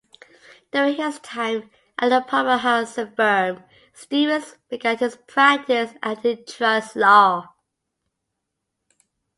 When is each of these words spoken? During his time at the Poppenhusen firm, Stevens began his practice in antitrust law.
During 0.71 0.95
his 0.95 1.19
time 1.19 1.69
at 1.99 2.09
the 2.09 2.21
Poppenhusen 2.27 3.15
firm, 3.15 3.63
Stevens 3.93 4.55
began 4.67 4.97
his 4.97 5.17
practice 5.27 5.91
in 5.91 5.99
antitrust 6.01 6.95
law. 6.95 7.53